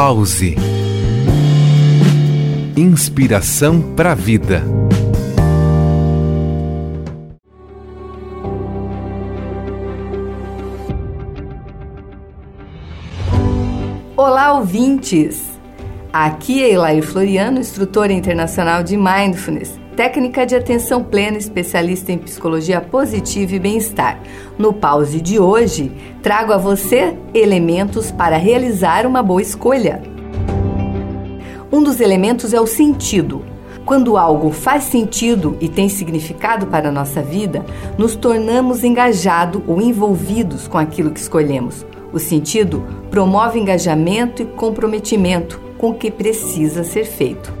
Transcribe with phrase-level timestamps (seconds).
[0.00, 0.54] Pause.
[2.76, 4.62] Inspiração para a vida.
[14.16, 15.57] Olá, ouvintes!
[16.12, 22.80] Aqui é Elair Floriano, instrutora internacional de Mindfulness, técnica de atenção plena especialista em psicologia
[22.80, 24.18] positiva e bem-estar.
[24.56, 25.92] No pause de hoje,
[26.22, 30.02] trago a você elementos para realizar uma boa escolha.
[31.70, 33.44] Um dos elementos é o sentido.
[33.84, 37.66] Quando algo faz sentido e tem significado para a nossa vida,
[37.98, 41.84] nos tornamos engajados ou envolvidos com aquilo que escolhemos.
[42.14, 47.52] O sentido promove engajamento e comprometimento com o que precisa ser feito.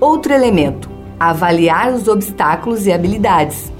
[0.00, 0.88] Outro elemento:
[1.18, 3.70] avaliar os obstáculos e habilidades.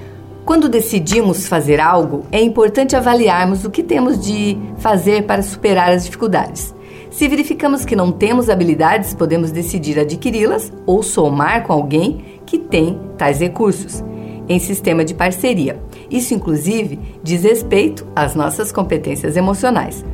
[0.45, 6.05] Quando decidimos fazer algo, é importante avaliarmos o que temos de fazer para superar as
[6.05, 6.75] dificuldades.
[7.11, 12.99] Se verificamos que não temos habilidades, podemos decidir adquiri-las ou somar com alguém que tem
[13.17, 14.03] tais recursos
[14.49, 15.81] em sistema de parceria.
[16.11, 20.05] Isso, inclusive, diz respeito às nossas competências emocionais.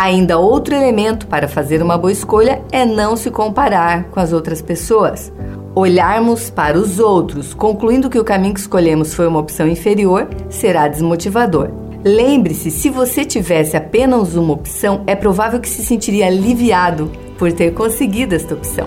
[0.00, 4.62] Ainda outro elemento para fazer uma boa escolha é não se comparar com as outras
[4.62, 5.30] pessoas.
[5.74, 10.88] Olharmos para os outros, concluindo que o caminho que escolhemos foi uma opção inferior, será
[10.88, 11.68] desmotivador.
[12.02, 17.74] Lembre-se, se você tivesse apenas uma opção, é provável que se sentiria aliviado por ter
[17.74, 18.86] conseguido esta opção.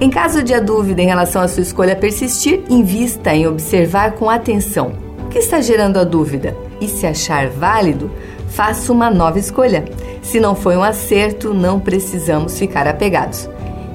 [0.00, 4.30] Em caso de a dúvida em relação à sua escolha persistir, invista em observar com
[4.30, 5.04] atenção
[5.36, 8.10] que está gerando a dúvida e, se achar válido,
[8.48, 9.84] faça uma nova escolha.
[10.22, 13.46] Se não foi um acerto, não precisamos ficar apegados.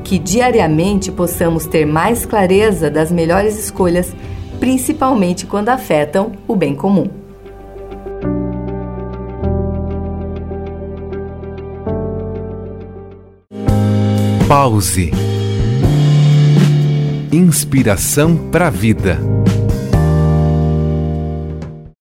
[0.04, 4.14] Que diariamente possamos ter mais clareza das melhores escolhas,
[4.60, 7.10] principalmente quando afetam o bem comum.
[14.48, 15.12] Pause
[17.32, 19.18] Inspiração para a vida.